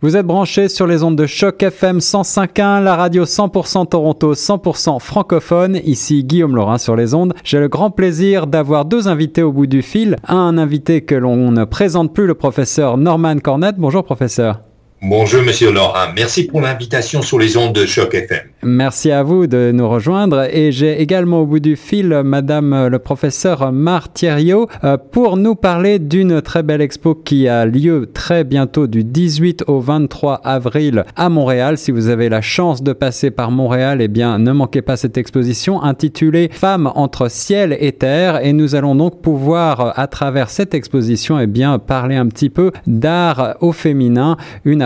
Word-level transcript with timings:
Vous 0.00 0.16
êtes 0.16 0.26
branchés 0.26 0.68
sur 0.68 0.86
les 0.86 1.02
ondes 1.02 1.16
de 1.16 1.26
choc 1.26 1.60
FM 1.60 1.98
105.1, 1.98 2.84
la 2.84 2.94
radio 2.94 3.24
100% 3.24 3.88
Toronto, 3.88 4.32
100% 4.32 5.00
francophone. 5.00 5.80
Ici 5.82 6.22
Guillaume 6.22 6.54
Laurin 6.54 6.78
sur 6.78 6.94
les 6.94 7.14
ondes. 7.14 7.34
J'ai 7.42 7.58
le 7.58 7.66
grand 7.66 7.90
plaisir 7.90 8.46
d'avoir 8.46 8.84
deux 8.84 9.08
invités 9.08 9.42
au 9.42 9.50
bout 9.50 9.66
du 9.66 9.82
fil. 9.82 10.14
Un 10.28 10.56
invité 10.56 11.00
que 11.00 11.16
l'on 11.16 11.50
ne 11.50 11.64
présente 11.64 12.14
plus, 12.14 12.28
le 12.28 12.34
professeur 12.34 12.96
Norman 12.96 13.40
Cornette. 13.40 13.74
Bonjour 13.76 14.04
professeur. 14.04 14.60
Bonjour 15.00 15.42
Monsieur 15.44 15.70
Laurent, 15.70 16.12
merci 16.12 16.48
pour 16.48 16.60
l'invitation 16.60 17.22
sur 17.22 17.38
les 17.38 17.56
ondes 17.56 17.72
de 17.72 17.86
Choc 17.86 18.14
FM. 18.14 18.40
Merci 18.64 19.12
à 19.12 19.22
vous 19.22 19.46
de 19.46 19.70
nous 19.72 19.88
rejoindre 19.88 20.48
et 20.52 20.72
j'ai 20.72 21.00
également 21.00 21.42
au 21.42 21.46
bout 21.46 21.60
du 21.60 21.76
fil 21.76 22.22
Madame 22.24 22.88
le 22.88 22.98
professeur 22.98 23.72
Thierriot 24.12 24.68
euh, 24.82 24.96
pour 24.96 25.36
nous 25.36 25.54
parler 25.54 26.00
d'une 26.00 26.42
très 26.42 26.64
belle 26.64 26.80
expo 26.80 27.14
qui 27.14 27.46
a 27.46 27.64
lieu 27.64 28.10
très 28.12 28.42
bientôt 28.42 28.88
du 28.88 29.04
18 29.04 29.64
au 29.68 29.78
23 29.78 30.40
avril 30.42 31.04
à 31.14 31.28
Montréal. 31.28 31.78
Si 31.78 31.92
vous 31.92 32.08
avez 32.08 32.28
la 32.28 32.40
chance 32.40 32.82
de 32.82 32.92
passer 32.92 33.30
par 33.30 33.52
Montréal, 33.52 34.02
eh 34.02 34.08
bien 34.08 34.40
ne 34.40 34.50
manquez 34.50 34.82
pas 34.82 34.96
cette 34.96 35.16
exposition 35.16 35.80
intitulée 35.80 36.50
Femmes 36.52 36.90
entre 36.96 37.30
ciel 37.30 37.76
et 37.78 37.92
terre 37.92 38.44
et 38.44 38.52
nous 38.52 38.74
allons 38.74 38.96
donc 38.96 39.22
pouvoir 39.22 39.96
à 39.96 40.08
travers 40.08 40.50
cette 40.50 40.74
exposition 40.74 41.38
eh 41.38 41.46
bien 41.46 41.78
parler 41.78 42.16
un 42.16 42.26
petit 42.26 42.50
peu 42.50 42.72
d'art 42.88 43.54
au 43.60 43.70
féminin, 43.70 44.36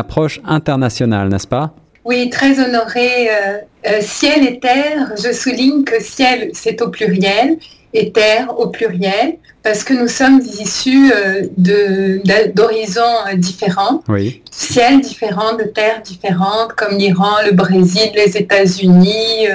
approche 0.02 0.40
internationale, 0.44 1.28
n'est-ce 1.28 1.46
pas? 1.46 1.66
Oui, 2.04 2.28
très 2.30 2.58
honoré. 2.58 3.30
Euh, 3.30 3.58
euh, 3.86 4.00
ciel 4.00 4.46
et 4.46 4.58
terre, 4.58 5.12
je 5.22 5.32
souligne 5.32 5.84
que 5.84 6.02
ciel, 6.02 6.50
c'est 6.52 6.82
au 6.82 6.88
pluriel 6.88 7.56
et 7.94 8.10
terre 8.10 8.58
au 8.58 8.68
pluriel, 8.68 9.36
parce 9.62 9.84
que 9.84 9.92
nous 9.94 10.08
sommes 10.08 10.40
issus 10.40 11.12
euh, 11.12 11.46
d'horizons 12.56 13.18
différents, 13.36 14.02
oui. 14.08 14.42
ciel 14.50 15.00
différents, 15.00 15.54
de 15.56 15.64
terres 15.64 16.00
différentes, 16.02 16.72
comme 16.72 16.96
l'Iran, 16.96 17.34
le 17.44 17.52
Brésil, 17.52 18.10
les 18.14 18.36
États-Unis, 18.36 19.46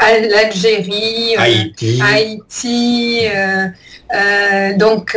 l'Algérie, 0.00 1.36
Haïti. 1.36 2.00
Haïti 2.02 3.20
donc, 4.78 5.16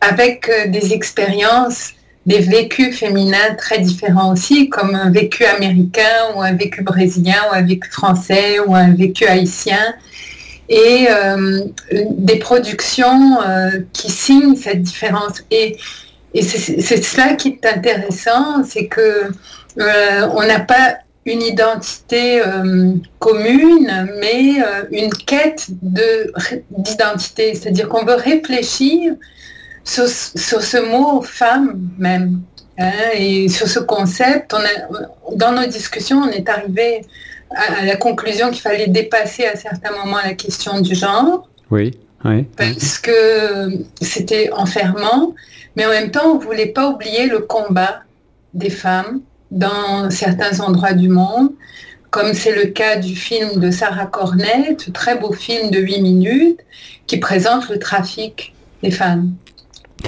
avec 0.00 0.50
des 0.68 0.92
expériences 0.92 1.94
des 2.26 2.40
vécus 2.40 2.98
féminins 2.98 3.54
très 3.56 3.78
différents 3.78 4.32
aussi, 4.32 4.68
comme 4.68 4.94
un 4.94 5.10
vécu 5.10 5.44
américain 5.44 6.34
ou 6.34 6.42
un 6.42 6.52
vécu 6.52 6.82
brésilien 6.82 7.38
ou 7.50 7.54
un 7.54 7.62
vécu 7.62 7.90
français 7.90 8.60
ou 8.60 8.74
un 8.74 8.94
vécu 8.94 9.26
haïtien. 9.26 9.94
Et 10.68 11.08
euh, 11.10 11.62
des 12.10 12.36
productions 12.36 13.40
euh, 13.42 13.70
qui 13.92 14.10
signent 14.10 14.54
cette 14.54 14.82
différence. 14.82 15.42
Et, 15.50 15.76
c'est 16.32 17.02
cela 17.02 17.34
qui 17.34 17.48
est 17.48 17.66
intéressant, 17.66 18.62
c'est 18.62 18.86
que 18.86 19.00
euh, 19.80 20.28
on 20.32 20.46
n'a 20.46 20.60
pas 20.60 20.98
une 21.26 21.42
identité 21.42 22.40
commune, 23.18 24.08
mais 24.20 24.62
une 24.92 25.10
quête 25.10 25.66
d'identité. 26.70 27.56
C'est-à-dire 27.56 27.88
qu'on 27.88 28.04
veut 28.04 28.14
réfléchir 28.14 29.14
sur, 29.84 30.08
ce 30.08 30.76
mot 30.90 31.22
femme 31.22 31.90
même. 31.98 32.42
Hein, 32.78 32.92
et 33.14 33.48
sur 33.48 33.68
ce 33.68 33.78
concept, 33.78 34.54
on 34.54 35.36
dans 35.36 35.52
nos 35.52 35.66
discussions, 35.66 36.22
on 36.22 36.30
est 36.30 36.48
arrivé 36.48 37.02
à, 37.50 37.84
la 37.84 37.96
conclusion 37.96 38.50
qu'il 38.50 38.62
fallait 38.62 38.88
dépasser 38.88 39.44
à 39.44 39.56
certains 39.56 39.92
moments 39.92 40.18
la 40.24 40.34
question 40.34 40.80
du 40.80 40.94
genre. 40.94 41.48
Oui. 41.70 41.98
Oui, 42.24 42.44
parce 42.54 42.98
que 42.98 43.82
c'était 44.02 44.50
enfermant, 44.52 45.34
mais 45.74 45.86
en 45.86 45.88
même 45.88 46.10
temps, 46.10 46.32
on 46.32 46.38
ne 46.38 46.44
voulait 46.44 46.66
pas 46.66 46.90
oublier 46.90 47.26
le 47.26 47.38
combat 47.38 48.02
des 48.52 48.68
femmes 48.68 49.22
dans 49.50 50.10
certains 50.10 50.60
endroits 50.60 50.92
du 50.92 51.08
monde, 51.08 51.50
comme 52.10 52.34
c'est 52.34 52.54
le 52.54 52.66
cas 52.66 52.96
du 52.96 53.16
film 53.16 53.58
de 53.58 53.70
Sarah 53.70 54.06
Cornett, 54.06 54.92
très 54.92 55.16
beau 55.16 55.32
film 55.32 55.70
de 55.70 55.78
8 55.78 56.02
minutes, 56.02 56.60
qui 57.06 57.16
présente 57.16 57.70
le 57.70 57.78
trafic 57.78 58.54
des 58.82 58.90
femmes. 58.90 59.32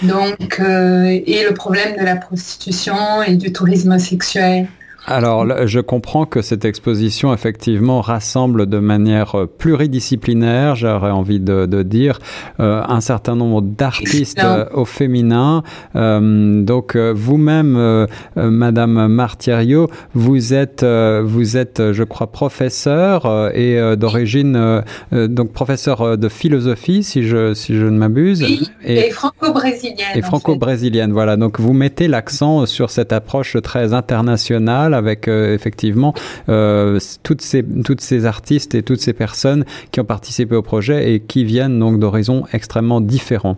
Donc, 0.02 0.58
euh, 0.60 1.20
et 1.26 1.44
le 1.44 1.54
problème 1.54 1.96
de 1.96 2.04
la 2.04 2.16
prostitution 2.16 3.22
et 3.22 3.36
du 3.36 3.52
tourisme 3.52 3.98
sexuel. 3.98 4.68
Alors, 5.06 5.66
je 5.66 5.80
comprends 5.80 6.26
que 6.26 6.42
cette 6.42 6.64
exposition, 6.64 7.34
effectivement, 7.34 8.00
rassemble 8.00 8.66
de 8.66 8.78
manière 8.78 9.34
euh, 9.34 9.46
pluridisciplinaire, 9.46 10.76
j'aurais 10.76 11.10
envie 11.10 11.40
de, 11.40 11.82
dire, 11.82 12.20
euh, 12.60 12.82
un 12.86 13.00
certain 13.00 13.34
nombre 13.34 13.62
d'artistes 13.62 14.38
euh, 14.44 14.66
au 14.72 14.84
féminin. 14.84 15.64
donc, 15.94 16.96
vous-même, 16.96 18.06
Madame 18.36 19.08
Martirio, 19.08 19.88
vous 20.14 20.54
êtes, 20.54 20.84
vous 20.84 21.56
êtes, 21.56 21.92
je 21.92 22.04
crois, 22.04 22.28
professeur 22.28 23.50
et 23.54 23.96
d'origine, 23.96 24.82
donc 25.12 25.52
professeur 25.52 26.16
de 26.16 26.28
philosophie, 26.28 27.02
si 27.02 27.24
je, 27.24 27.54
si 27.54 27.74
je 27.74 27.86
ne 27.86 27.98
m'abuse. 27.98 28.44
et, 28.84 29.10
franco-brésilienne. 29.10 29.96
Et 30.14 30.22
franco-brésilienne, 30.22 31.12
voilà. 31.12 31.36
Donc, 31.36 31.58
vous 31.58 31.72
mettez 31.72 32.08
l'accent 32.08 32.66
sur 32.66 32.90
cette 32.90 33.12
approche 33.12 33.56
très 33.62 33.92
internationale 33.92 34.91
avec 34.94 35.28
euh, 35.28 35.54
effectivement 35.54 36.14
euh, 36.48 36.98
toutes, 37.22 37.40
ces, 37.42 38.26
artistes 38.26 38.74
et 38.74 38.82
toutes 38.82 39.00
ces 39.00 39.12
personnes 39.12 39.64
qui 39.90 40.00
ont 40.00 40.04
participé 40.04 40.54
au 40.54 40.62
projet 40.62 41.12
et 41.12 41.20
qui 41.20 41.44
viennent 41.44 41.78
donc 41.78 41.98
d'horizons 41.98 42.44
extrêmement 42.52 43.00
différents. 43.00 43.56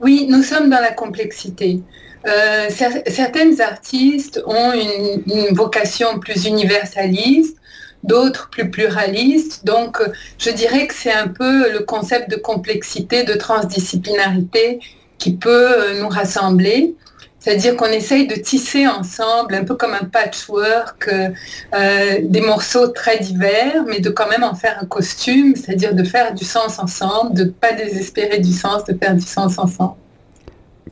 Oui, 0.00 0.26
nous 0.28 0.42
sommes 0.42 0.70
dans 0.70 0.80
la 0.80 0.92
complexité. 0.92 1.80
Euh, 2.26 2.68
certaines 3.06 3.60
artistes 3.60 4.42
ont 4.46 4.72
une, 4.72 5.22
une, 5.26 5.54
vocation 5.54 6.18
plus 6.18 6.46
universaliste, 6.46 7.56
d'autres 8.02 8.48
plus 8.50 8.70
pluralistes. 8.70 9.64
Donc, 9.64 9.98
je 10.38 10.50
dirais 10.50 10.86
que 10.86 10.94
c'est 10.94 11.12
un 11.12 11.28
peu 11.28 11.72
le 11.72 11.80
concept 11.80 12.30
de 12.30 12.36
complexité, 12.36 13.24
de 13.24 13.34
transdisciplinarité 13.34 14.80
qui 15.18 15.34
peut 15.34 16.00
nous 16.00 16.08
rassembler. 16.08 16.94
C'est-à-dire 17.40 17.76
qu'on 17.76 17.86
essaye 17.86 18.26
de 18.26 18.34
tisser 18.34 18.86
ensemble, 18.86 19.54
un 19.54 19.64
peu 19.64 19.74
comme 19.74 19.94
un 19.94 20.04
patchwork, 20.04 21.08
euh, 21.08 22.18
des 22.22 22.40
morceaux 22.42 22.88
très 22.88 23.18
divers, 23.18 23.84
mais 23.88 24.00
de 24.00 24.10
quand 24.10 24.28
même 24.28 24.44
en 24.44 24.54
faire 24.54 24.78
un 24.80 24.86
costume, 24.86 25.56
c'est-à-dire 25.56 25.94
de 25.94 26.04
faire 26.04 26.34
du 26.34 26.44
sens 26.44 26.78
ensemble, 26.78 27.34
de 27.34 27.44
ne 27.44 27.50
pas 27.50 27.72
désespérer 27.72 28.38
du 28.38 28.52
sens, 28.52 28.84
de 28.84 28.94
faire 28.94 29.14
du 29.14 29.26
sens 29.26 29.58
ensemble. 29.58 29.99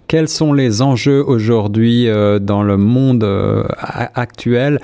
Quels 0.06 0.28
sont 0.28 0.52
les 0.52 0.80
enjeux 0.80 1.22
aujourd'hui 1.22 2.08
euh, 2.08 2.38
dans 2.38 2.62
le 2.62 2.76
monde 2.76 3.24
euh, 3.24 3.64
actuel 3.78 4.80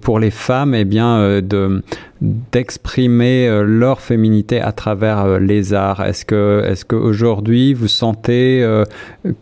pour 0.00 0.18
les 0.18 0.30
femmes 0.30 0.74
eh 0.74 0.84
bien, 0.84 1.40
de, 1.40 1.82
d'exprimer 2.20 3.48
euh, 3.48 3.62
leur 3.62 4.00
féminité 4.00 4.60
à 4.60 4.72
travers 4.72 5.24
euh, 5.24 5.38
les 5.38 5.72
arts? 5.72 6.04
Est-ce 6.04 6.24
que, 6.24 6.64
est-ce 6.66 6.84
qu'aujourd'hui 6.84 7.72
vous 7.74 7.88
sentez 7.88 8.62
euh, 8.62 8.84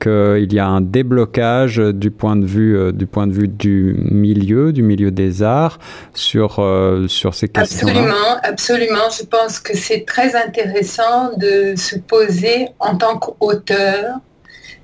qu'il 0.00 0.52
y 0.52 0.58
a 0.58 0.66
un 0.66 0.80
déblocage 0.80 1.78
du 1.78 2.10
point 2.10 2.36
de 2.36 2.46
vue, 2.46 2.92
du 2.92 3.06
point 3.06 3.26
de 3.26 3.32
vue 3.32 3.48
du 3.48 3.96
milieu, 4.10 4.72
du 4.72 4.82
milieu 4.82 5.10
des 5.10 5.42
arts 5.42 5.78
sur, 6.14 6.64
sur 7.08 7.34
ces 7.34 7.48
questions 7.48 7.88
Absolument, 7.88 8.36
absolument. 8.42 9.10
Je 9.16 9.24
pense 9.24 9.58
que 9.58 9.76
c'est 9.76 10.04
très 10.06 10.34
intéressant 10.36 11.36
de 11.36 11.74
se 11.76 11.96
poser 11.98 12.68
en 12.78 12.96
tant 12.96 13.18
qu'auteur 13.18 14.20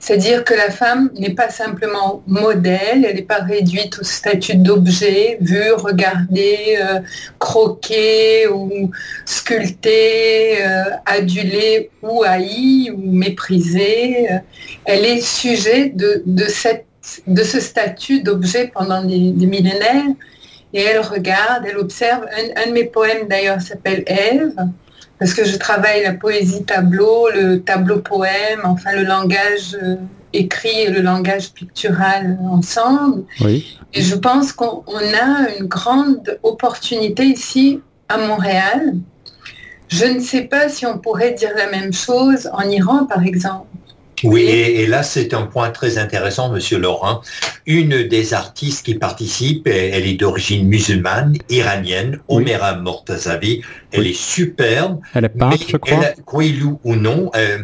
c'est-à-dire 0.04 0.44
que 0.44 0.52
la 0.52 0.70
femme 0.70 1.08
n'est 1.18 1.34
pas 1.34 1.48
simplement 1.48 2.22
modèle, 2.26 3.06
elle 3.06 3.16
n'est 3.16 3.22
pas 3.22 3.38
réduite 3.38 3.98
au 4.00 4.04
statut 4.04 4.56
d'objet, 4.56 5.38
vu, 5.40 5.72
regardé, 5.72 6.76
euh, 6.78 7.00
croqué 7.38 8.46
ou 8.48 8.90
sculpté, 9.24 10.62
euh, 10.62 10.90
adulé 11.06 11.90
ou 12.02 12.22
haï 12.22 12.90
ou 12.94 13.00
méprisé. 13.12 14.28
Elle 14.84 15.06
est 15.06 15.22
sujet 15.22 15.88
de, 15.88 16.22
cette, 16.48 16.84
de 17.26 17.42
ce 17.42 17.58
statut 17.58 18.22
d'objet 18.22 18.70
pendant 18.74 19.02
des, 19.02 19.32
millénaires 19.46 20.04
et 20.74 20.82
elle 20.82 21.00
regarde, 21.00 21.64
elle 21.66 21.78
observe. 21.78 22.26
Un, 22.26 22.62
un 22.62 22.66
de 22.66 22.72
mes 22.72 22.84
poèmes 22.84 23.26
d'ailleurs 23.26 23.62
s'appelle 23.62 24.04
Ève 24.06 24.52
parce 25.18 25.34
que 25.34 25.44
je 25.44 25.56
travaille 25.56 26.02
la 26.02 26.12
poésie 26.12 26.64
tableau, 26.64 27.28
le 27.30 27.60
tableau 27.60 28.00
poème, 28.00 28.60
enfin 28.64 28.92
le 28.92 29.04
langage 29.04 29.76
euh, 29.82 29.96
écrit 30.32 30.80
et 30.80 30.90
le 30.90 31.00
langage 31.00 31.52
pictural 31.52 32.38
ensemble. 32.50 33.24
Oui. 33.40 33.78
Et 33.92 34.02
je 34.02 34.14
pense 34.16 34.52
qu'on 34.52 34.82
a 34.88 35.54
une 35.58 35.66
grande 35.66 36.38
opportunité 36.42 37.24
ici 37.24 37.80
à 38.08 38.18
Montréal. 38.18 38.96
Je 39.88 40.06
ne 40.06 40.18
sais 40.18 40.42
pas 40.42 40.68
si 40.68 40.86
on 40.86 40.98
pourrait 40.98 41.32
dire 41.32 41.52
la 41.56 41.70
même 41.70 41.92
chose 41.92 42.50
en 42.52 42.68
Iran, 42.68 43.06
par 43.06 43.22
exemple. 43.22 43.66
Oui, 44.24 44.42
et, 44.42 44.86
là, 44.86 45.02
c'est 45.02 45.34
un 45.34 45.42
point 45.42 45.70
très 45.70 45.98
intéressant, 45.98 46.50
Monsieur 46.50 46.78
Laurent. 46.78 47.20
Une 47.66 48.08
des 48.08 48.34
artistes 48.34 48.84
qui 48.84 48.94
participe, 48.94 49.66
elle 49.66 50.06
est 50.06 50.14
d'origine 50.14 50.66
musulmane, 50.66 51.36
iranienne, 51.50 52.20
Omera 52.28 52.76
Mortazavi. 52.76 53.62
Elle 53.92 54.06
est 54.06 54.16
superbe. 54.16 55.00
Elle 55.14 55.26
est 55.26 55.28
peintre, 55.28 55.64
je 55.68 55.76
crois. 55.76 56.00
ou 56.84 56.96
non, 56.96 57.30
euh, 57.36 57.58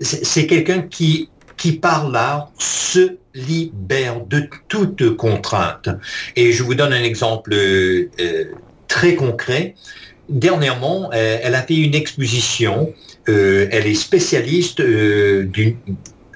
c'est 0.00 0.46
quelqu'un 0.46 0.82
qui, 0.82 1.28
qui 1.56 1.72
parle 1.72 2.12
là, 2.12 2.50
se 2.58 3.16
libère 3.34 4.24
de 4.24 4.48
toute 4.68 5.16
contrainte. 5.16 5.90
Et 6.34 6.52
je 6.52 6.62
vous 6.62 6.74
donne 6.74 6.92
un 6.92 7.02
exemple 7.02 7.52
euh, 7.52 8.08
très 8.88 9.14
concret. 9.14 9.74
Dernièrement, 10.28 11.12
elle 11.12 11.54
a 11.54 11.62
fait 11.62 11.76
une 11.76 11.94
exposition. 11.94 12.92
Elle 13.26 13.86
est 13.86 13.94
spécialiste 13.94 14.80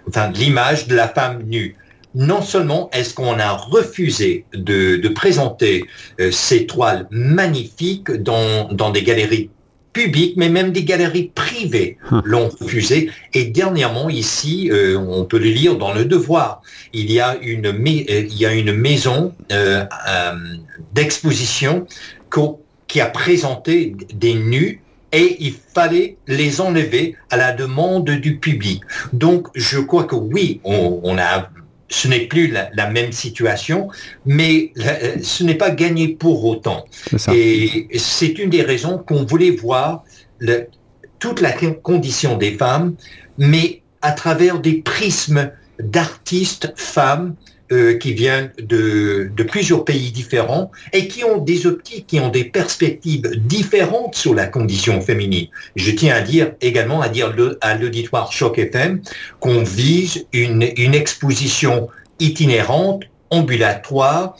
enfin, 0.09 0.29
de 0.29 0.39
l'image 0.39 0.87
de 0.89 0.95
la 0.95 1.09
femme 1.09 1.43
nue 1.47 1.77
non 2.17 2.43
seulement 2.43 2.91
est-ce 2.93 3.15
qu'on 3.15 3.39
a 3.39 3.53
refusé 3.53 4.45
de, 4.53 5.07
présenter 5.09 5.85
ces 6.33 6.67
toiles 6.67 7.07
magnifiques 7.11 8.11
dans, 8.11 8.73
dans 8.73 8.91
des 8.91 9.05
galeries 9.05 9.51
publics, 9.93 10.35
mais 10.37 10.49
même 10.49 10.73
des 10.73 10.85
galeries 10.85 11.31
privées 11.35 11.99
hum. 12.11 12.23
l'ont 12.25 12.49
refusé. 12.61 13.11
Et 13.35 13.45
dernièrement, 13.45 14.09
ici, 14.09 14.71
euh, 14.71 14.97
on 14.97 15.25
peut 15.25 15.39
le 15.39 15.51
lire 15.51 15.77
dans 15.77 15.93
Le 15.93 16.05
Devoir, 16.05 16.63
il 16.93 17.11
y 17.11 17.21
a 17.21 17.37
une, 17.43 17.67
euh, 17.67 18.05
il 18.09 18.37
y 18.37 18.47
a 18.47 18.53
une 18.53 18.73
maison 18.73 19.35
euh, 19.53 19.85
d'exposition 20.95 21.87
qui 22.87 23.01
a 23.01 23.07
présenté 23.07 23.97
des 24.15 24.35
nus 24.35 24.83
et 25.13 25.37
il 25.41 25.55
fallait 25.75 26.17
les 26.27 26.61
enlever 26.61 27.17
à 27.31 27.37
la 27.37 27.53
demande 27.53 28.11
du 28.11 28.39
public. 28.39 28.83
Donc, 29.13 29.49
je 29.55 29.79
crois 29.79 30.05
que 30.05 30.15
oui, 30.15 30.61
on, 30.65 31.01
on 31.03 31.19
a 31.19 31.51
ce 31.91 32.07
n'est 32.07 32.27
plus 32.27 32.47
la, 32.47 32.91
même 32.91 33.13
situation, 33.13 33.89
mais 34.25 34.73
ce 35.23 35.43
n'est 35.43 35.57
pas 35.57 35.71
gagné 35.71 36.09
pour 36.09 36.45
autant. 36.45 36.85
Et 37.33 37.89
c'est 37.99 38.39
une 38.39 38.49
des 38.49 38.63
raisons 38.63 38.97
qu'on 38.99 39.25
voulait 39.25 39.51
voir 39.51 40.05
toute 41.19 41.41
la 41.41 41.53
condition 41.53 42.39
des 42.39 42.53
femmes, 42.53 42.95
mais 43.39 43.83
à 44.03 44.13
travers 44.13 44.61
des 44.61 44.75
prismes 44.75 45.51
d'artistes 45.81 46.73
femmes 46.77 47.35
euh, 47.73 47.97
qui 47.99 48.15
viennent 48.15 48.51
de, 48.59 49.31
plusieurs 49.49 49.85
pays 49.85 50.11
différents 50.11 50.71
et 50.93 51.09
qui 51.09 51.25
ont 51.25 51.39
des 51.39 51.67
optiques, 51.67 52.07
qui 52.07 52.21
ont 52.21 52.29
des 52.29 52.45
perspectives 52.45 53.31
différentes 53.47 54.15
sur 54.15 54.35
la 54.35 54.47
condition 54.47 55.01
féminine. 55.01 55.47
Je 55.77 55.91
tiens 55.93 56.15
à 56.17 56.21
dire 56.21 56.53
également 56.61 57.01
à 57.01 57.09
dire 57.09 57.35
à 57.61 57.75
l'auditoire 57.77 58.33
Choc 58.33 58.59
FM 58.59 59.01
qu'on 59.41 59.63
vise 59.63 60.27
une, 60.33 60.69
une 60.77 60.95
exposition 60.95 61.89
itinérante, 62.19 63.05
ambulatoire, 63.31 64.37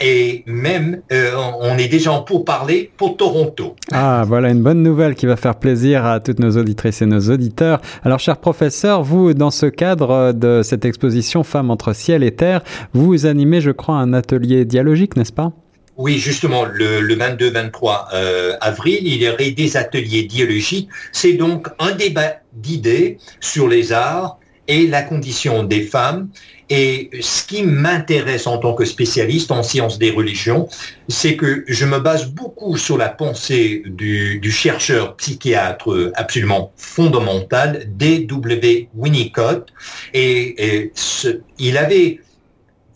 et 0.00 0.42
même 0.46 1.02
euh, 1.12 1.32
on 1.60 1.76
est 1.76 1.88
déjà 1.88 2.12
en 2.12 2.22
parler 2.22 2.90
pour 2.96 3.16
Toronto. 3.16 3.76
Ah, 3.92 4.24
voilà 4.26 4.50
une 4.50 4.62
bonne 4.62 4.82
nouvelle 4.82 5.14
qui 5.14 5.26
va 5.26 5.36
faire 5.36 5.56
plaisir 5.56 6.04
à 6.06 6.20
toutes 6.20 6.38
nos 6.38 6.56
auditrices 6.56 7.02
et 7.02 7.06
nos 7.06 7.20
auditeurs. 7.20 7.80
Alors, 8.04 8.18
cher 8.18 8.38
professeur, 8.38 9.02
vous, 9.02 9.34
dans 9.34 9.50
ce 9.50 9.66
cadre 9.66 10.32
de 10.32 10.62
cette 10.62 10.84
exposition 10.84 11.42
Femmes 11.44 11.70
entre 11.70 11.92
ciel 11.92 12.22
et 12.22 12.30
terre, 12.30 12.62
vous 12.92 13.26
animez, 13.26 13.60
je 13.60 13.70
crois, 13.70 13.96
un 13.96 14.12
atelier 14.12 14.64
dialogique, 14.64 15.16
n'est-ce 15.16 15.32
pas? 15.32 15.52
Oui, 15.96 16.18
justement, 16.18 16.64
le, 16.64 17.00
22-23 17.14 18.06
euh, 18.14 18.56
avril, 18.60 19.00
il 19.02 19.22
y 19.22 19.28
aurait 19.28 19.50
des 19.50 19.76
ateliers 19.76 20.22
dialogiques. 20.22 20.88
C'est 21.12 21.34
donc 21.34 21.68
un 21.78 21.94
débat 21.94 22.36
d'idées 22.54 23.18
sur 23.40 23.68
les 23.68 23.92
arts 23.92 24.38
et 24.66 24.86
la 24.86 25.02
condition 25.02 25.62
des 25.62 25.82
femmes. 25.82 26.28
Et 26.70 27.10
ce 27.20 27.44
qui 27.44 27.64
m'intéresse 27.64 28.46
en 28.46 28.58
tant 28.58 28.74
que 28.74 28.84
spécialiste 28.84 29.50
en 29.50 29.64
sciences 29.64 29.98
des 29.98 30.12
religions, 30.12 30.68
c'est 31.08 31.34
que 31.34 31.64
je 31.66 31.84
me 31.84 31.98
base 31.98 32.30
beaucoup 32.30 32.76
sur 32.76 32.96
la 32.96 33.08
pensée 33.08 33.82
du, 33.86 34.40
chercheur 34.52 35.16
psychiatre 35.16 36.12
absolument 36.14 36.72
fondamental, 36.76 37.84
D.W. 37.88 38.88
Winnicott. 38.94 39.72
Et, 40.14 40.92
il 41.58 41.76
avait 41.76 42.20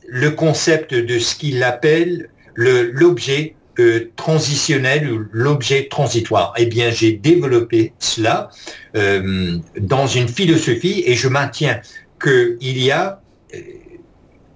le 0.06 0.30
concept 0.30 0.94
de 0.94 1.18
ce 1.18 1.34
qu'il 1.34 1.62
appelle 1.64 2.28
l'objet 2.54 3.56
euh, 3.80 4.12
transitionnel 4.14 5.10
ou 5.10 5.24
l'objet 5.32 5.88
transitoire. 5.90 6.54
Eh 6.56 6.66
bien, 6.66 6.90
j'ai 6.90 7.12
développé 7.12 7.92
cela 7.98 8.50
euh, 8.96 9.58
dans 9.80 10.06
une 10.06 10.28
philosophie 10.28 11.02
et 11.06 11.16
je 11.16 11.26
maintiens 11.26 11.80
qu'il 12.22 12.78
y 12.78 12.92
a 12.92 13.20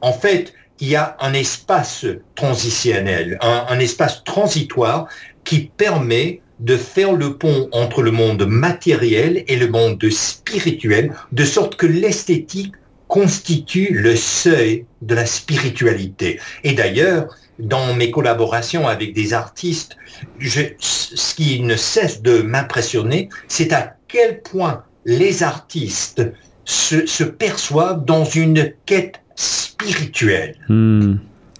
en 0.01 0.13
fait, 0.13 0.53
il 0.81 0.89
y 0.89 0.97
a 0.97 1.17
un 1.21 1.33
espace 1.35 2.07
transitionnel, 2.35 3.39
un, 3.41 3.79
espace 3.79 4.23
transitoire 4.25 5.09
qui 5.45 5.71
permet 5.77 6.41
de 6.61 6.77
faire 6.77 7.13
le 7.13 7.37
pont 7.37 7.69
entre 7.73 8.03
le 8.03 8.11
monde 8.11 8.47
matériel 8.47 9.45
et 9.47 9.57
le 9.57 9.69
monde 9.69 10.09
spirituel, 10.11 11.13
de 11.33 11.45
sorte 11.45 11.77
que 11.77 11.87
l'esthétique 11.87 12.75
constitue 13.09 13.93
le 13.93 14.17
seuil 14.17 14.85
de 15.03 15.15
la 15.15 15.25
spiritualité. 15.27 16.41
Et 16.65 16.73
d'ailleurs, 16.75 17.35
dans 17.59 17.95
mes 17.95 18.11
collaborations 18.11 18.87
avec 18.87 19.15
des 19.15 19.33
artistes, 19.33 19.97
ce 20.41 21.35
qui 21.35 21.61
ne 21.61 21.77
cesse 21.77 22.23
de 22.23 22.43
m'impressionner, 22.43 23.29
c'est 23.49 23.73
à 23.73 23.97
quel 24.07 24.43
point 24.43 24.85
les 25.05 25.43
artistes 25.43 26.23
se, 26.69 27.25
perçoivent 27.25 28.05
dans 28.05 28.25
une 28.25 28.73
quête 28.87 29.21
spirituelle. 29.35 30.55
Hmm. 30.69 31.17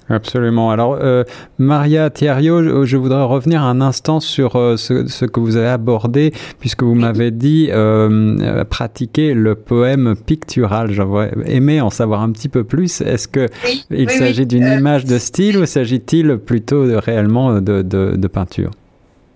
absolument. 0.09 0.71
Alors, 0.71 0.99
euh, 1.01 1.25
Maria 1.59 2.11
Thierry, 2.11 2.47
je, 2.47 2.97
voudrais 2.97 3.23
revenir 3.23 3.63
un 3.63 3.81
instant 3.81 4.21
sur 4.21 4.57
euh, 4.57 4.77
ce, 4.77 5.25
que 5.25 5.41
vous 5.41 5.57
avez 5.57 5.69
abordé, 5.69 6.33
puisque 6.61 6.83
vous 6.83 6.95
m'avez 6.95 7.31
dit 7.31 7.69
euh, 7.71 8.65
pratiquer 8.65 9.33
le 9.33 9.55
poème 9.55 10.15
pictural. 10.15 10.93
J'aurais 10.93 11.33
aimé 11.47 11.81
en 11.81 11.91
savoir 11.91 12.23
un 12.23 12.31
petit 12.31 12.49
peu 12.49 12.65
plus. 12.65 13.01
Est-ce 13.01 13.29
que 13.29 13.47
il 13.91 14.11
s'agit 14.11 14.47
d'une 14.47 14.67
image 14.67 15.05
de 15.05 15.19
style 15.19 15.59
ou 15.59 15.67
s'agit-il 15.67 16.37
plutôt 16.37 16.85
réellement 16.99 17.61
de, 17.61 17.83
de, 17.83 18.29
peinture? 18.29 18.73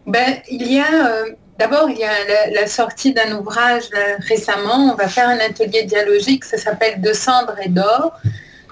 Ben, 0.07 0.37
Il 0.51 0.71
y 0.71 0.81
a 0.81 1.25
D'abord, 1.59 1.91
il 1.91 1.99
y 1.99 2.05
a 2.05 2.11
la, 2.55 2.67
sortie 2.67 3.13
d'un 3.13 3.37
ouvrage 3.37 3.85
récemment. 4.29 4.93
On 4.93 4.95
va 4.95 5.09
faire 5.09 5.29
un 5.29 5.39
atelier 5.39 5.85
dialogique. 5.85 6.45
Ça 6.45 6.57
s'appelle 6.57 7.01
De 7.01 7.13
cendres 7.13 7.57
et 7.63 7.69
d'or. 7.69 8.13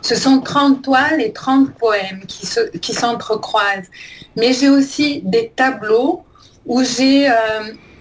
Ce 0.03 0.15
sont 0.15 0.41
30 0.41 0.83
toiles 0.83 1.21
et 1.21 1.33
30 1.33 1.75
poèmes 1.75 2.23
qui, 2.27 2.93
s'entrecroisent. 2.95 3.89
Mais 4.37 4.53
j'ai 4.53 4.71
aussi 4.71 5.21
des 5.25 5.53
tableaux 5.55 6.25
où 6.65 6.83
j'ai 6.83 7.31
euh, 7.31 7.35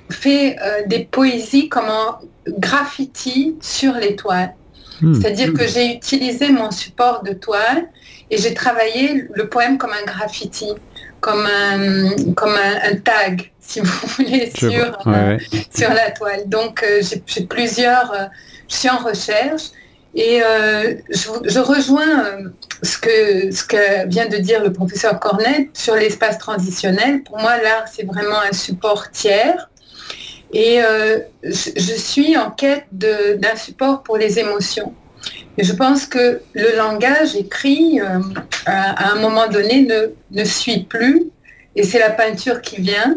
fait 0.09 0.57
euh, 0.61 0.83
des 0.85 1.05
poésies 1.05 1.69
comme 1.69 1.89
en 1.89 2.19
graffiti 2.47 3.57
sur 3.61 3.93
les 3.95 4.15
toiles. 4.15 4.53
Hmm. 5.01 5.13
C'est-à-dire 5.13 5.53
que 5.53 5.67
j'ai 5.67 5.93
utilisé 5.93 6.49
mon 6.49 6.71
support 6.71 7.23
de 7.23 7.33
toile 7.33 7.89
et 8.31 8.37
j'ai 8.37 8.53
travaillé 8.53 9.27
le 9.33 9.49
poème 9.49 9.77
comme 9.77 9.91
un 9.91 10.05
graffiti, 10.05 10.67
comme 11.19 11.45
un, 11.45 12.33
comme 12.33 12.55
un 12.55 12.95
tag 12.97 13.51
si 13.69 13.79
vous 13.81 14.07
voulez, 14.17 14.51
sur, 14.55 14.97
euh, 15.07 15.37
sur 15.73 15.89
la 15.89 16.11
toile. 16.11 16.47
Donc, 16.47 16.83
euh, 16.83 17.01
j'ai 17.27 17.45
plusieurs, 17.45 18.11
euh, 18.11 18.25
je 18.67 18.75
suis 18.75 18.89
en 18.89 18.97
recherche 18.97 19.69
et 20.15 20.39
je, 20.39 21.59
rejoins 21.59 22.51
ce, 22.81 22.97
que, 22.97 23.51
ce 23.51 23.63
que 23.63 24.07
vient 24.07 24.27
de 24.27 24.37
dire 24.37 24.63
le 24.63 24.73
professeur 24.73 25.19
Cornet 25.19 25.69
sur 25.73 25.95
l'espace 25.95 26.39
transitionnel. 26.39 27.21
Pour 27.23 27.37
moi, 27.37 27.61
l'art, 27.61 27.85
c'est 27.87 28.05
vraiment 28.05 28.41
un 28.41 28.51
support 28.51 29.11
tiers. 29.11 29.69
Et 30.51 30.79
je, 31.43 31.93
suis 31.95 32.35
en 32.37 32.49
quête 32.49 32.85
d'un 32.91 33.55
support 33.55 34.01
pour 34.01 34.17
les 34.17 34.39
émotions. 34.39 34.95
Je 35.57 35.73
pense 35.73 36.05
que 36.05 36.41
le 36.53 36.77
langage 36.77 37.35
écrit, 37.35 37.99
à, 38.65 39.11
un 39.11 39.19
moment 39.19 39.47
donné, 39.47 39.83
ne, 39.83 40.13
ne 40.31 40.43
suit 40.45 40.83
plus. 40.83 41.25
Et 41.75 41.83
c'est 41.83 41.99
la 41.99 42.09
peinture 42.09 42.61
qui 42.61 42.81
vient. 42.81 43.15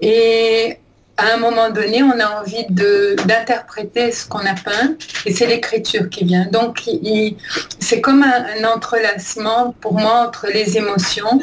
Et 0.00 0.78
à 1.16 1.34
un 1.34 1.36
moment 1.36 1.70
donné, 1.70 2.02
on 2.02 2.18
a 2.18 2.40
envie 2.40 2.66
d'interpréter 2.68 4.10
ce 4.10 4.26
qu'on 4.26 4.40
a 4.40 4.54
peint 4.54 4.96
et 5.26 5.32
c'est 5.32 5.46
l'écriture 5.46 6.08
qui 6.10 6.24
vient. 6.24 6.46
Donc, 6.46 6.82
c'est 7.78 8.00
comme 8.00 8.22
un, 8.22 8.64
entrelacement 8.64 9.74
pour 9.80 9.94
moi 9.94 10.26
entre 10.26 10.48
les 10.52 10.76
émotions 10.76 11.40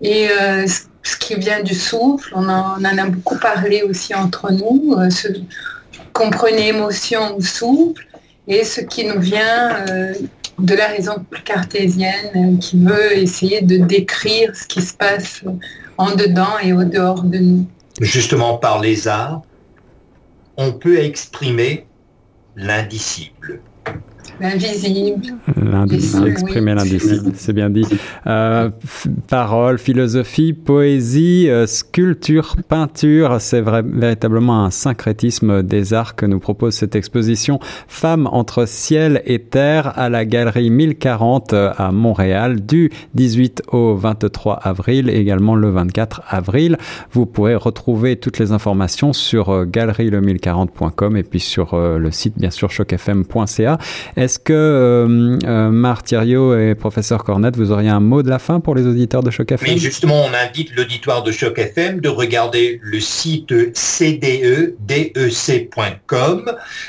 et 0.00 0.28
euh, 0.30 0.66
ce 1.02 1.16
qui 1.16 1.34
vient 1.34 1.62
du 1.62 1.74
souffle. 1.74 2.32
On 2.34 2.48
en, 2.48 2.84
a 2.84 3.06
beaucoup 3.06 3.38
parlé 3.38 3.82
aussi 3.82 4.14
entre 4.14 4.52
nous, 4.52 4.94
euh, 4.96 5.08
comprenez 6.12 6.68
émotion 6.68 7.36
ou 7.36 7.42
souffle 7.42 8.06
et 8.50 8.64
ce 8.64 8.82
qui 8.82 9.06
nous 9.06 9.20
vient 9.20 9.86
euh, 9.88 10.12
de 10.58 10.74
la 10.74 10.88
raison 10.88 11.14
cartésienne 11.46 12.58
qui 12.58 12.78
veut 12.78 13.16
essayer 13.16 13.62
de 13.62 13.78
décrire 13.78 14.54
ce 14.54 14.66
qui 14.66 14.82
se 14.82 14.92
passe 14.92 15.42
en 15.96 16.14
dedans 16.14 16.58
et 16.62 16.74
au 16.74 16.84
dehors 16.84 17.22
de 17.22 17.38
nous 17.38 17.66
justement 18.00 18.56
par 18.58 18.80
les 18.80 19.08
arts, 19.08 19.42
on 20.56 20.72
peut 20.72 20.98
exprimer 20.98 21.86
l'indicible. 22.56 23.60
L'indicible, 25.56 26.28
exprimer 26.28 26.74
l'indicible, 26.74 27.32
c'est 27.34 27.52
bien 27.52 27.68
dit. 27.68 27.84
Euh, 28.26 28.70
parole, 29.28 29.78
philosophie, 29.78 30.52
poésie, 30.52 31.48
euh, 31.48 31.66
sculpture, 31.66 32.56
peinture, 32.68 33.36
c'est 33.40 33.60
véritablement 33.60 34.64
un 34.64 34.70
syncrétisme 34.70 35.62
des 35.62 35.92
arts 35.92 36.16
que 36.16 36.26
nous 36.26 36.38
propose 36.38 36.74
cette 36.74 36.96
exposition 36.96 37.60
Femmes 37.86 38.28
entre 38.32 38.66
ciel 38.66 39.22
et 39.26 39.40
terre 39.40 39.98
à 39.98 40.08
la 40.08 40.24
galerie 40.24 40.70
1040 40.70 41.52
euh, 41.52 41.72
à 41.76 41.92
Montréal 41.92 42.64
du 42.64 42.90
18 43.14 43.62
au 43.72 43.94
23 43.94 44.54
avril, 44.54 45.10
également 45.10 45.54
le 45.54 45.70
24 45.70 46.22
avril. 46.28 46.78
Vous 47.12 47.26
pourrez 47.26 47.54
retrouver 47.54 48.16
toutes 48.16 48.38
les 48.38 48.52
informations 48.52 49.12
sur 49.12 49.50
euh, 49.50 49.64
galerie1040.com 49.66 51.16
et 51.16 51.22
puis 51.22 51.40
sur 51.40 51.76
le 51.76 52.10
site 52.10 52.38
bien 52.38 52.50
sûr 52.50 52.70
chocfm.ca. 52.70 53.78
Est-ce 54.30 54.38
que 54.38 54.52
euh, 54.52 55.36
euh, 55.44 56.70
et 56.70 56.76
professeur 56.76 57.24
Cornette, 57.24 57.56
vous 57.56 57.72
auriez 57.72 57.88
un 57.88 57.98
mot 57.98 58.22
de 58.22 58.30
la 58.30 58.38
fin 58.38 58.60
pour 58.60 58.76
les 58.76 58.86
auditeurs 58.86 59.24
de 59.24 59.30
Choc 59.32 59.50
FM 59.50 59.68
Mais 59.68 59.76
justement, 59.76 60.22
on 60.22 60.32
invite 60.32 60.72
l'auditoire 60.76 61.24
de 61.24 61.32
Choc 61.32 61.58
FM 61.58 62.00
de 62.00 62.08
regarder 62.08 62.78
le 62.80 63.00
site 63.00 63.52
cdedec.com 63.74 64.76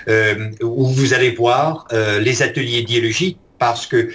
euh, 0.08 0.52
où 0.62 0.86
vous 0.86 1.16
allez 1.16 1.32
voir 1.32 1.88
euh, 1.94 2.20
les 2.20 2.44
ateliers 2.44 2.84
dialogiques 2.84 3.40
parce 3.58 3.88
que 3.88 4.12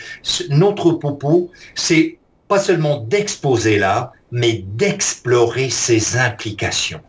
notre 0.51 0.93
propos, 0.93 1.51
c'est 1.75 2.19
pas 2.47 2.61
seulement 2.61 2.99
d'exposer 2.99 3.81
là, 3.81 4.13
mais 4.31 4.65
d'explorer 4.77 5.69
ses 5.69 6.17
implications. 6.17 7.01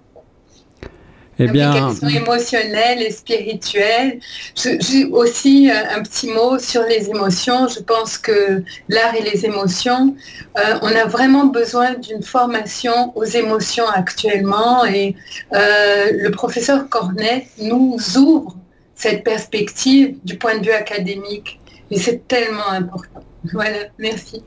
Eh 1.40 1.48
bien... 1.48 1.94
émotionnelle 2.10 3.02
et 3.02 3.12
spirituelle. 3.12 4.20
J'ai 4.56 5.06
aussi 5.06 5.70
euh, 5.70 5.96
un 5.96 6.02
petit 6.02 6.28
mot 6.32 6.58
sur 6.58 6.82
les 6.84 7.10
émotions. 7.10 7.68
Je 7.68 7.80
pense 7.80 8.18
que 8.18 8.64
l'art 8.90 9.14
et 9.16 9.22
les 9.22 9.46
émotions, 9.46 10.16
euh, 10.58 10.80
on 10.82 10.88
a 10.88 11.06
vraiment 11.06 11.46
besoin 11.46 11.94
d'une 11.94 12.24
formation 12.24 13.16
aux 13.16 13.26
émotions 13.26 13.88
actuellement 13.88 14.86
et 14.86 15.16
euh, 15.54 16.12
le 16.12 16.32
professeur 16.32 16.90
Cornet 16.90 17.48
nous 17.60 17.98
ouvre 18.18 18.56
cette 18.96 19.24
perspective 19.24 20.16
du 20.24 20.38
point 20.38 20.58
de 20.58 20.66
vue 20.66 20.72
académique 20.72 21.60
et 21.92 22.00
c'est 22.00 22.28
tellement 22.28 22.70
important. 22.70 23.27
Voilà, 23.54 23.78
merci. 24.00 24.44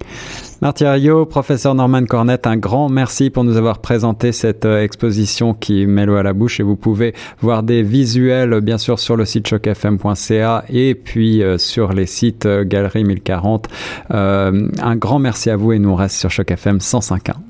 Martirio, 0.61 1.25
professeur 1.25 1.75
Norman 1.75 2.04
Cornette, 2.04 2.47
un 2.47 2.57
grand 2.57 2.88
merci 2.88 3.30
pour 3.30 3.45
nous 3.45 3.57
avoir 3.57 3.78
présenté 3.78 4.33
cette 4.33 4.66
euh, 4.66 4.83
exposition 4.83 5.54
qui 5.54 5.87
met 5.87 6.04
l'eau 6.04 6.16
à 6.16 6.23
la 6.23 6.33
bouche 6.33 6.61
et 6.61 6.62
vous 6.62 6.76
pouvez 6.76 7.14
voir 7.40 7.62
des 7.62 7.83
visuels 7.83 8.61
bien 8.61 8.76
sûr 8.76 8.99
sur 8.99 9.16
le 9.16 9.25
site 9.25 9.47
chocfm.ca 9.49 10.64
et 10.69 10.95
puis 10.95 11.42
euh, 11.42 11.57
sur 11.57 11.92
les 11.92 12.07
sites 12.07 12.47
euh, 12.47 12.64
Galerie 12.64 13.04
1040. 13.04 13.69
un 14.11 14.97
grand 14.97 15.19
merci 15.19 15.50
à 15.50 15.57
vous 15.57 15.73
et 15.73 15.78
nous 15.78 15.95
reste 15.95 16.16
sur 16.16 16.30
Choc 16.30 16.50
FM 16.50 16.78
105.1. 16.78 17.50